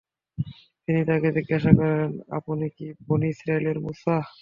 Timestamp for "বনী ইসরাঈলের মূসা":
3.07-4.15